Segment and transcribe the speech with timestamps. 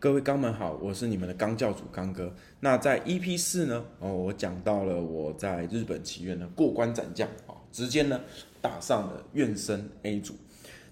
[0.00, 2.32] 各位刚们好，我是你们的刚教主刚哥。
[2.60, 8.20] 那在 EP 四呢，哦，我讲到了我在日本棋院呢过关斩将啊，直接呢
[8.62, 10.36] 打上了怨声 A 组。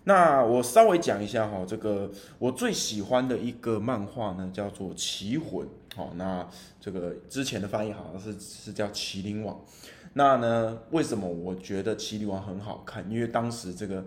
[0.03, 5.65] 那我稍微讲一下哈，这个我最喜欢的一个漫画呢叫做《棋魂》
[5.97, 6.45] 哦，那
[6.81, 9.55] 这个之前的翻译好像是是叫《麒麟王》。
[10.15, 13.09] 那呢，为什么我觉得《麒麟王》很好看？
[13.09, 14.05] 因为当时这个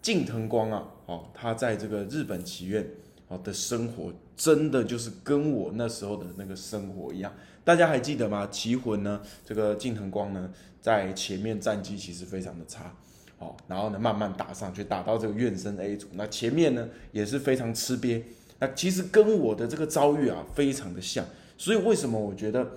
[0.00, 2.88] 近藤光啊，哦，他在这个日本棋院。
[3.30, 7.32] 哦的生活真的就是跟我那时候的那个生活一样，
[7.62, 8.48] 大家还记得吗？
[8.50, 12.92] 棋魂呢，这个近藤光呢，在前面战绩其实非常的差，
[13.38, 18.20] 哦，然后呢慢慢打上去，打到这个怨声 A 组，那前面呢也是非常吃瘪，
[18.58, 21.24] 那其实跟我的这个遭遇啊非常的像，
[21.56, 22.68] 所以为什么我觉得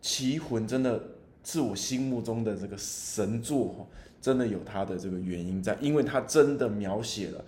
[0.00, 1.02] 棋魂真的
[1.42, 3.88] 是我心目中的这个神作，
[4.22, 7.44] 真的有它的这个原因在，因为它真的描写了，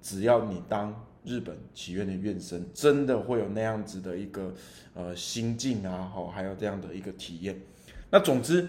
[0.00, 0.98] 只要你当。
[1.22, 4.54] 日本祈愿的愿神，真的会有那样子的一个
[4.94, 7.60] 呃心境啊，好，还有这样的一个体验。
[8.10, 8.66] 那总之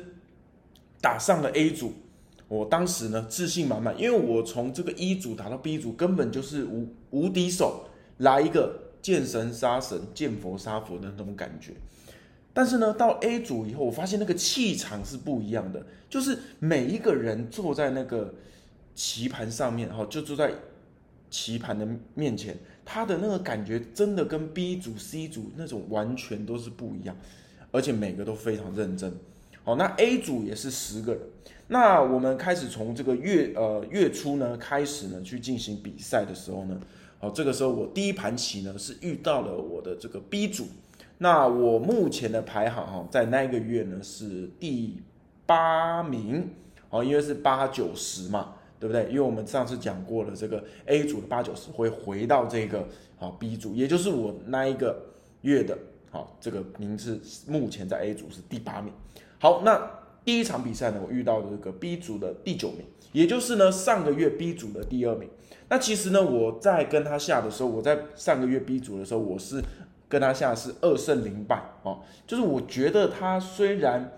[0.99, 1.93] 打上了 A 组，
[2.49, 11.71] 我当时呢自信满满，因为我从这个一组打到 B 组，根本就是无无敌手，来一个见神杀神，见佛杀佛的那种感觉。
[12.53, 18.33] 但是呢，到 A 组以后，我发现那个气场是不一样的，就是每一个人坐在那个
[18.93, 20.53] 棋盘上面，哈，就坐在。
[21.31, 27.15] 棋盘的面前，他的那个感觉真的跟 B 组、C 组那种完全都是不一样，
[27.71, 29.11] 而且每个都非常认真。
[29.63, 31.21] 好，那 A 组也是十个人。
[31.67, 36.77] 那我们开始从这个月呃月初呢开始呢去进行比赛的时候呢，
[37.17, 40.67] 好，这个时候我第一盘棋呢是遇到了我的这个 B 组。
[41.19, 45.01] 那我目前的排行哈，在那一个月呢是第
[45.45, 46.49] 八名，
[46.89, 48.55] 哦，因为是八九十嘛。
[48.81, 49.03] 对不对？
[49.09, 54.99] 因为我们上次讲过了，这个 A 组的八九十会回到这个好 B 组，也就是我那一个
[55.41, 55.77] 月的
[56.09, 58.91] 好这个名次，目前在 A 组是第八名。
[59.37, 59.79] 好，那
[60.25, 62.79] 第一场比赛呢，我遇到这个 B 组的第九名，
[63.11, 65.29] 也就是呢上个月 B 组的第二名。
[65.69, 69.61] 那其实呢，我在跟他下的时候，我在上个月 B 组的时候，我是
[70.09, 74.11] 跟他下是二胜零败哦，就是我觉得他虽然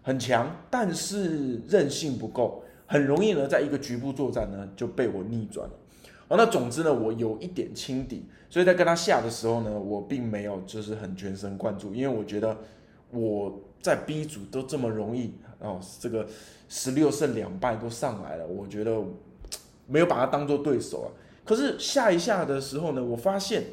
[0.00, 2.64] 很强，但是韧性不够。
[2.88, 5.74] 很容易呢，在一个局部作战呢就被我逆转了。
[6.26, 12.56] 哦，那总之呢，我有一点轻敌，所以在跟他下的时候呢，我并没有就是很全神贯注，因为我觉得
[13.10, 16.26] 我在 B 组都这么容易哦，这个
[16.68, 18.98] 十六胜两败都上来了，我觉得
[19.86, 21.08] 没有把他当做对手啊。
[21.44, 23.64] 可是下一下的时候呢，我发现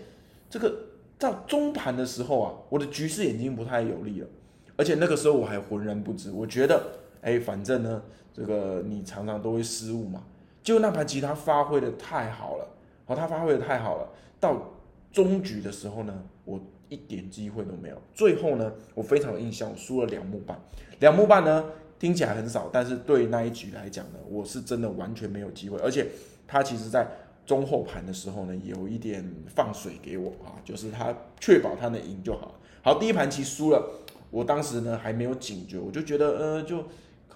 [0.50, 0.74] 这个
[1.18, 4.28] 到中盘的时候啊，我的局势已经不太有利了，
[4.76, 6.82] 而且那个时候我还浑然不知，我觉得。
[7.25, 10.22] 哎，反正呢，这个你常常都会失误嘛。
[10.62, 12.68] 就那盘棋他发挥的太好了，
[13.08, 14.08] 哦，他发挥的太好了。
[14.40, 14.75] 到
[15.12, 18.00] 中局的时候呢，我一点机会都没有。
[18.14, 20.56] 最后呢，我非常有印象，我输了两目半。
[21.00, 21.66] 两目半呢，
[21.97, 25.80] 听起来很少，但是对那一局来讲呢，我是真的完全没有机会。
[25.80, 26.06] 而且
[26.47, 27.08] 他其实在
[27.44, 32.53] 中后盘的时候呢，有一点放水给我啊，就是他确保他能赢就好。
[32.84, 33.84] 好，第一盘棋输了，
[34.30, 36.84] 我当时呢还没有警觉，我就觉得呃就。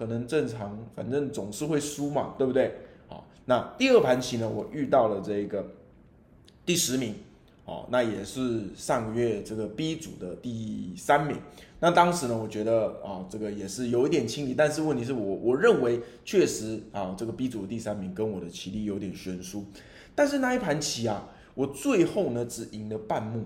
[0.00, 2.72] 可能正常，反正总是会输嘛，对不对？
[3.10, 5.62] 啊，那第二盘棋呢，我遇到了这个
[6.64, 7.14] 第十名，
[7.66, 11.36] 哦，那也是上个月这个 B 组的第三名。
[11.80, 19.66] 那当时呢，我觉得啊，这个也是有一点轻敌，但是问题是我我认为确实啊，这个 B 组的第三名跟我的棋力有点悬殊。
[20.14, 23.44] 但是那一盘棋啊，我最后呢只赢了半目，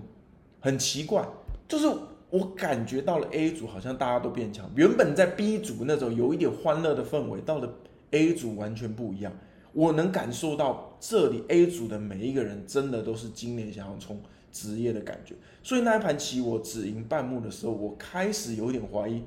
[0.61, 1.27] 很奇怪，
[1.67, 1.85] 就是。
[2.31, 7.73] 我感觉到了 A 组好像大家都变强，原本在 B 组那种有一点欢乐的氛围，到了
[8.11, 9.31] A 组完全不一样。
[9.71, 14.19] 我能感受到这里 A 组的每一个人真的都是今年想要冲
[14.51, 15.35] 职业的感觉。
[15.61, 19.21] 所以那一盘棋我只赢半目的时候，我开始有点怀疑，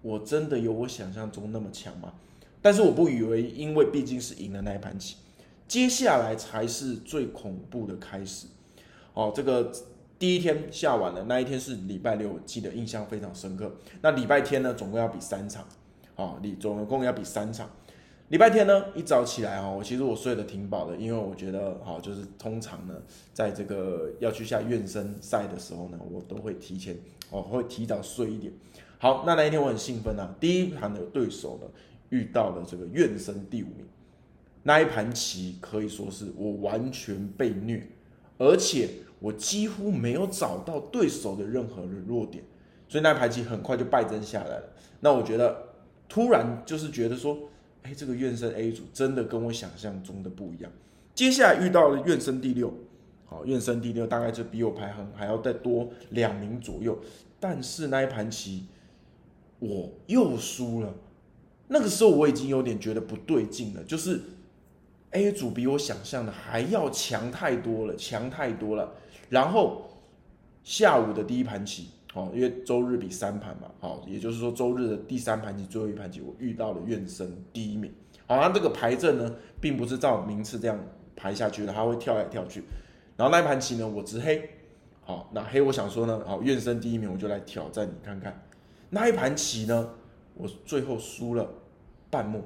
[0.00, 2.14] 我真的有我想象中那么强吗？
[2.62, 5.16] 但是我不以为，因为毕竟是赢了那一盘棋，
[5.66, 8.46] 接下来才是最恐怖的开始。
[9.12, 9.72] 哦，这个。
[10.18, 13.72] 第一天下完了，那一天是礼拜六，我记得印象非常深刻。
[14.02, 15.64] 那礼拜天呢，总共要比三场，
[16.16, 17.70] 啊，你总共要比三场。
[18.28, 22.94] 礼拜天呢，一早起来啊，我其实我睡得挺饱的，因为我觉得，好，就是通常呢，
[23.32, 26.94] 在这个要去下怨声赛的时候呢，我都会提前，
[27.30, 28.52] 哦，会提早睡一点。
[28.98, 31.68] 好，那那一天我很兴奋啊，第一盘的对手呢，
[32.10, 33.86] 遇到了这个怨声第五名，
[34.64, 37.88] 那一盘棋可以说是我完全被虐，
[38.38, 38.88] 而且。
[39.20, 42.44] 我几乎没有找到对手的任何的弱点，
[42.88, 44.64] 所以那盘棋很快就败阵下来了。
[45.00, 45.70] 那我觉得
[46.08, 47.36] 突然就是觉得说，
[47.82, 50.70] 哎，这个怨声 A 组真的跟我想象中的不一样。
[51.16, 52.72] 接下来遇到了怨声第六，
[53.26, 56.96] 好，怨声第六，大概就比我排行还要再多两名左右。
[57.40, 58.66] 但是那一盘棋
[59.58, 60.94] 我又输了，
[61.66, 64.20] 那个时候我已经有点觉得不对劲了，就是
[65.12, 68.92] A 组比我想象的还要强太多了，强太多了。
[69.30, 69.88] 然后
[70.62, 77.92] 下午的第一盘棋，哦，因为周日比三盘嘛，好，也就是说周日的第三盘棋最后一盘棋，我遇到了院生第一名。
[78.26, 80.78] 好，那这个排阵呢，并不是照名次这样
[81.16, 82.62] 排下去的，他会跳来跳去。
[83.16, 84.50] 然后那一盘棋呢，我执黑，
[85.02, 88.42] 好，那黑我想说呢，好，院生第一名，我就来挑战你看看。
[88.90, 89.90] 那一盘棋呢，
[90.34, 91.48] 我最后输了
[92.10, 92.44] 半目。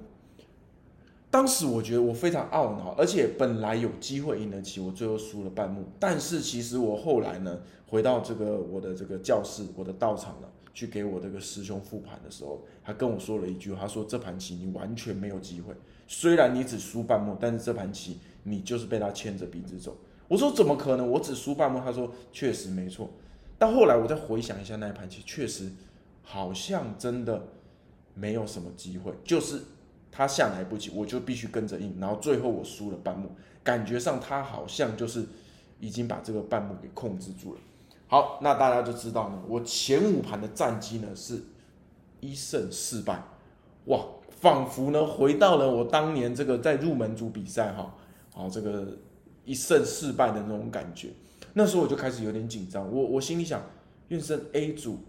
[1.33, 5.87] 当时我觉得我非常懊恼，而且本来有机会赢得起，我最后输了半目。
[5.99, 15.75] 但是其实我后来呢，回到这个我的这个教室，我的道场了，去给我这个师兄复盘的时候，他跟我说了一句，他说这盘棋你完全没有机会，
[16.07, 19.97] 虽然你只输半目，但是这盘棋你就是被他牵着鼻子走。
[20.29, 21.11] 我说怎么可能？
[21.11, 21.81] 我只输半目。
[21.81, 23.09] 他说确实没错。
[23.59, 25.71] 但后来我再回想一下那一盘棋，确实
[26.23, 27.49] 好像真的
[28.15, 29.13] 没有什么机会。
[29.25, 29.61] 就是
[30.13, 31.99] 他下来不及，我就必须跟着应。
[31.99, 33.31] 然后最后我输了半目，
[33.65, 35.25] 感觉上他好像就是
[35.81, 37.61] 已经把这个半目给控制住了。
[38.07, 41.43] 好，那大家就知道呢，我前五盘的战绩呢是
[42.21, 43.21] 一胜四败，
[43.87, 43.99] 哇，
[44.31, 47.95] 仿佛呢回到了我当年这个在入门组比赛哈，
[48.33, 48.87] 好这个。
[49.45, 51.09] 一胜四败的那种感觉，
[51.55, 52.89] 那时候我就开始有点紧张。
[52.89, 53.61] 我我心里想，
[54.07, 55.01] 运生 A 组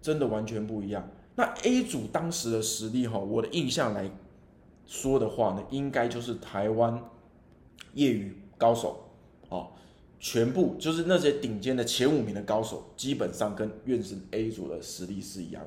[0.00, 1.08] 真的完全不一样。
[1.34, 4.08] 那 A 组当时的实力哈，我的印象来
[4.90, 7.00] 说的话呢，应该就是台湾
[7.94, 9.08] 业余高手
[9.48, 9.68] 哦，
[10.18, 15.62] 全部就是那些顶尖的前五名的高手，基本上跟院士 A 组的实力是一样。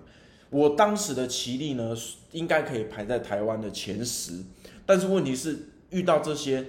[0.49, 1.95] 我当时的棋力呢，
[2.33, 4.43] 应该可以排在台湾的前十，
[4.85, 6.65] 但是问题是遇到这些。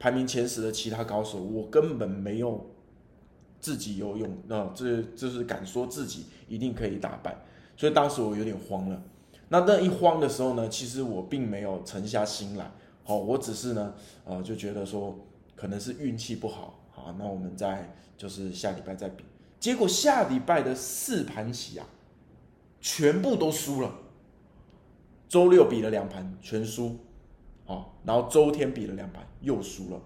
[0.00, 2.70] 排名前十的其他高手，我根本没有
[3.58, 7.36] 自己有勇，那这就是敢说自己一定可以打败，
[7.76, 9.02] 所以当时我有点慌了。
[9.48, 12.70] 那那一慌的时候呢，其实我并没有沉下心来，
[13.04, 15.18] 好，我只是呢，呃，就觉得说
[15.56, 19.24] 可能是运气不好，好，那我们再就是下礼拜再比。
[19.58, 21.86] 结果下礼拜的四盘棋啊，
[22.80, 23.92] 全部都输了。
[25.28, 26.96] 周六比了两盘，全输。
[27.66, 30.00] 哦，然后周天比了两盘又输了，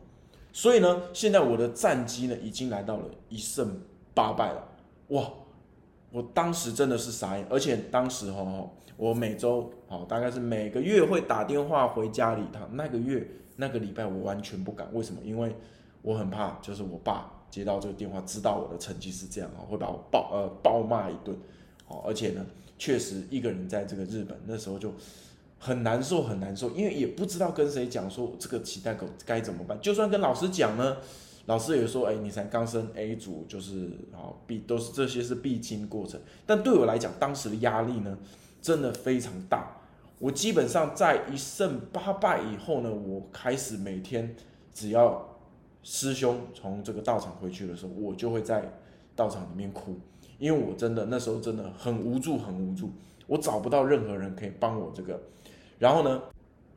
[0.53, 3.81] 所以呢，现在我的战绩呢已经来到了一胜
[4.13, 4.69] 八败了。
[5.09, 5.31] 哇，
[6.13, 13.27] 我当时真的是傻眼，而且当时哈，我每周好大概是每个月会打电话回家里一趟，那个月
[13.57, 15.21] 那个礼拜我完全不敢，为什么？
[15.25, 15.57] 因为
[16.03, 21.37] 我很怕，就是我爸接到这个电话，知道我的成绩是这样啊，会把我暴呃暴骂一顿。
[21.89, 22.47] 哦，而且呢，
[22.79, 24.93] 确实一个人在这个日本那时候就。
[25.65, 29.81] 很难受，很难受，因为也不知道跟谁讲，说这个期待狗该怎么办。
[29.81, 30.97] 就算跟老师讲呢，
[31.47, 36.21] 老师也说，哎，你才刚升 A 组，就是啊，必都是这些是必经过程。
[36.47, 38.17] 但对我来讲，当时的压力呢，
[38.61, 39.79] 真的非常大。
[40.19, 44.37] 我基本上在一胜八败以后呢，我开始每天
[44.73, 45.37] 只要
[45.83, 48.73] 师兄从这个道场回去的时候，我就会在
[49.17, 49.99] 道场里面哭，
[50.39, 52.91] 因为我真的那时候真的很无助，很无助，
[53.27, 55.21] 我找不到任何人可以帮我这个。
[55.81, 56.23] 然后呢，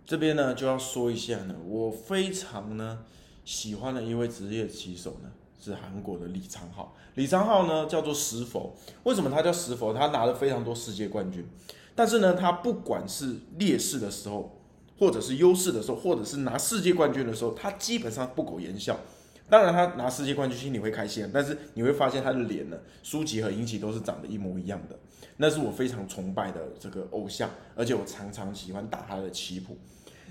[0.03, 3.05] 这边呢就要说一下呢，我非常呢
[3.45, 5.29] 喜欢的一位职业棋手呢
[5.63, 6.87] 是韩国的李昌镐。
[7.13, 9.93] 李昌镐呢叫做石佛，为什么他叫石佛？
[9.93, 11.47] 他拿了非常多世界冠军，
[11.95, 14.59] 但是呢，他不管是劣势的时候，
[14.99, 18.99] 或者是优势的时候，或者是拿世界冠军的时候，他基本上不苟言笑。
[19.47, 24.97] 当然，他拿世界冠军心里会开心，但是你会发现他的脸呢，舒淇和尹启都是长得一模一样的。
[25.37, 29.77] 那是我非常崇拜的这个偶像，而且我常常喜欢打他的棋谱。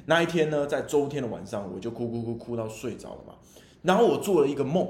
[0.07, 3.35] 那一天呢，在周天的晚上，我就哭哭哭哭到睡着了嘛。
[3.83, 4.87] 然后我做了一个梦，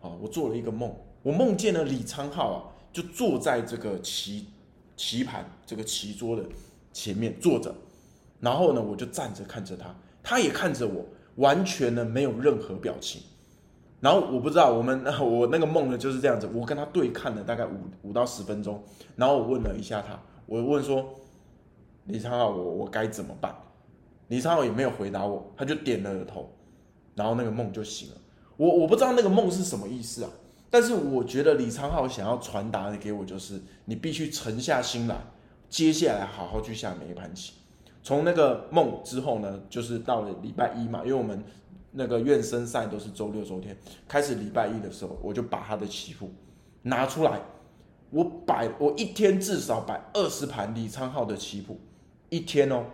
[0.00, 4.46] 啊，我做了一个梦，我梦见了李昌镐啊，就坐在这个棋
[4.96, 6.44] 棋盘这个棋桌的
[6.92, 7.74] 前面坐着，
[8.40, 11.04] 然后呢，我就站着看着他，他也看着我，
[11.36, 13.22] 完全呢没有任何表情。
[14.00, 18.82] 然后我不知道，我们我那个梦呢就是这样子，我跟他对看了大概五五到十分钟，
[19.16, 21.04] 然后我问了一下他，我问说
[22.04, 23.52] 李昌浩，我我该怎么办？
[24.28, 26.50] 李昌浩也没有回答我，他就点了头，
[27.14, 28.14] 然后那个梦就醒了。
[28.56, 30.30] 我我不知道那个梦是什么意思啊，
[30.70, 35.16] 但是我觉得李昌浩想要传达的给我就是，你必须沉下心来，
[35.68, 37.52] 接下来好好去下每一盘棋。
[38.02, 41.42] 从那个梦之后呢，就是到了礼拜一嘛，因为我们。
[41.90, 43.74] 那个院生赛都是周六周天，
[44.06, 46.30] 开始礼拜一的时候，我就把他的棋谱
[46.82, 47.40] 拿出来，
[48.10, 51.80] 我摆我一天至少摆二十盘李昌镐的棋谱，
[52.28, 52.84] 一天哦，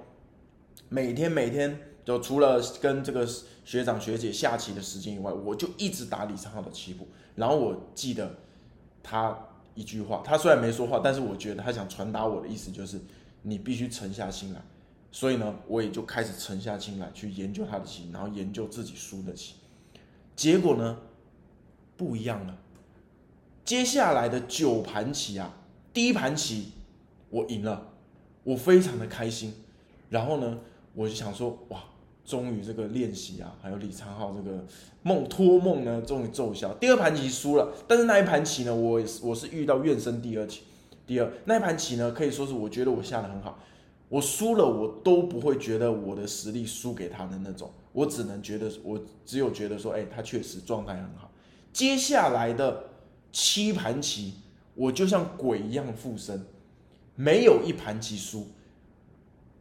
[0.89, 3.27] 每天每天就除了跟这个
[3.65, 7.09] 学长学姐下棋的时间以外，我就一直打李昌镐的棋谱。
[7.35, 8.37] 然后我记得
[9.03, 9.37] 他
[9.75, 13.01] 一句话，他虽然没说话，但是我觉得他想传达我的意思就是，
[13.43, 14.63] 你必须沉下心来。
[15.11, 19.55] 所以呢，我也就开始沉下心来去研究他的棋，然后研究自己输的棋。
[20.37, 20.99] 结果呢，
[21.97, 22.59] 不一样了。
[23.65, 25.55] 接下来的九盘棋啊，
[25.93, 26.73] 第一盘棋
[27.31, 27.93] 我赢了，
[28.43, 29.55] 我非常的开心。
[30.15, 30.59] 然后呢，
[30.95, 31.83] 我就想说，哇，
[32.25, 34.65] 终于这个练习啊，还有李昌镐这个
[35.03, 36.73] 梦托梦呢，终于奏效。
[36.75, 40.63] 第二盘棋输了，但是那一盘棋呢，我我是遇到怨生第二棋，
[41.05, 43.59] 第二那一盘棋呢，可以说是我觉得我下的很好。
[44.09, 51.31] 我输了，我都不会觉得我的实力输给他的那种，我只能觉得，我只有觉得说，哎，他确实状态很好。
[51.73, 52.85] 接下来的。
[53.37, 54.35] 七盘棋，
[54.77, 56.47] 我就像鬼一样附身，
[57.17, 58.47] 没有一盘棋输，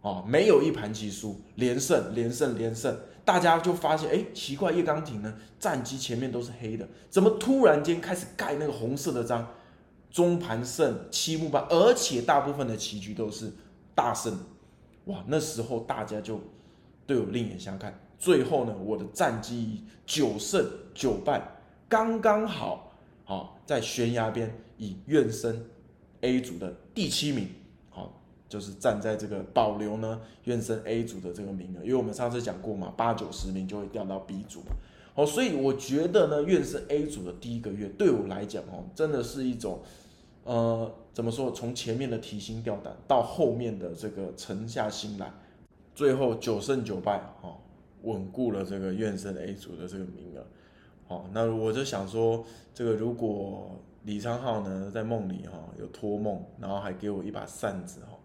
[0.03, 2.95] 哦，没有一盘棋输，连胜，连胜，连胜。
[3.25, 9.47] 大家就发现，哎，奇怪，叶刚廷呢，战机前面都是黑的，怎么突然间开始盖那个红色的章？
[10.11, 13.51] 中盘胜，七目半，而且大部分的棋局都是
[13.95, 14.37] 大胜。
[15.05, 16.39] 哇，那时候大家就
[17.07, 17.97] 对我另眼相看。
[18.19, 21.41] 最后呢，我的战绩九胜九败，
[21.87, 22.93] 刚刚好。
[23.23, 25.65] 好，在悬崖边以怨声
[26.21, 27.47] A 组的第七名，
[28.53, 34.75] 就是站在这个保留呢院生 A 组的这个名额，因为我们上次讲过嘛，八九十名就会掉到 B 组嘛。
[35.15, 39.79] 哦，所以我觉得呢，院生 A 组的第一个月对我来讲哦，真的是一种，
[40.43, 41.49] 呃，怎么说？
[41.49, 45.33] 从前面的提心吊胆到后面的这个沉下心来，
[45.95, 47.57] 最后九胜九败，哈，
[48.03, 50.45] 稳固了这个院生 A 组的这个名额。
[51.07, 53.71] 好，那我就想说，这个如果
[54.03, 58.19] 李昌镐呢在梦里哈有托梦，然后还给我一把扇子哈，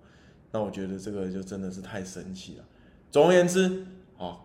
[0.51, 2.65] 那我觉得这个就真的是太神奇了。
[3.11, 3.87] 总而言之，
[4.17, 4.41] 啊，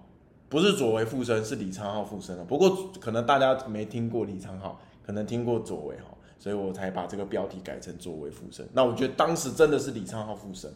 [0.50, 2.44] 不是左为附身，是李昌镐附身了。
[2.44, 8.68] 不过可能大家没听过李昌镐，可能听过左为哈，所以我才把这个标题改成左为附身。
[8.74, 10.72] 那我觉得当时真的是李昌镐附身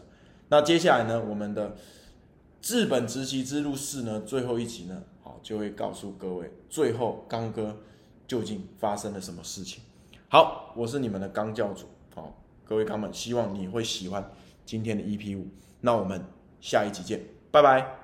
[0.50, 1.76] 那接下来呢，我们的
[2.64, 5.04] 日本直袭之路四呢，最后一集呢。
[5.22, 7.76] 好就会告诉各位，最后刚哥
[8.30, 9.84] 究竟发生了什么事情。
[10.30, 14.32] 好，我是你们的刚教主，好，各位刚们，希望你会喜欢
[14.68, 15.48] 今天的 EP 五。
[15.80, 16.24] 那我们
[16.60, 17.97] 下一集见，拜拜。